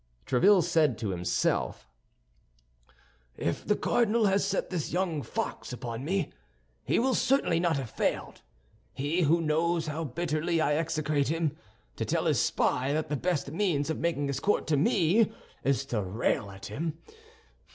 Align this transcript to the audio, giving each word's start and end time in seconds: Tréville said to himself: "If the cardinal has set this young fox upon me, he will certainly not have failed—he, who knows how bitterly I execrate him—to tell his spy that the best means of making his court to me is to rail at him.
Tréville 0.25 0.63
said 0.63 0.97
to 0.97 1.09
himself: 1.11 1.87
"If 3.37 3.63
the 3.63 3.75
cardinal 3.75 4.25
has 4.25 4.43
set 4.43 4.71
this 4.71 4.91
young 4.91 5.21
fox 5.21 5.71
upon 5.71 6.03
me, 6.03 6.31
he 6.83 6.97
will 6.97 7.13
certainly 7.13 7.59
not 7.59 7.77
have 7.77 7.91
failed—he, 7.91 9.21
who 9.21 9.41
knows 9.41 9.85
how 9.85 10.05
bitterly 10.05 10.59
I 10.59 10.73
execrate 10.75 11.27
him—to 11.27 12.03
tell 12.05 12.25
his 12.25 12.41
spy 12.41 12.91
that 12.93 13.09
the 13.09 13.15
best 13.15 13.51
means 13.51 13.91
of 13.91 13.99
making 13.99 14.25
his 14.25 14.39
court 14.39 14.65
to 14.69 14.75
me 14.75 15.31
is 15.63 15.85
to 15.85 16.01
rail 16.01 16.49
at 16.49 16.65
him. 16.65 16.97